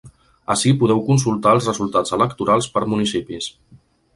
Ací 0.53 0.71
podeu 0.83 1.03
consultar 1.09 1.53
els 1.57 1.67
resultats 1.71 2.17
electorals 2.19 2.71
per 2.79 2.85
municipis. 2.95 3.51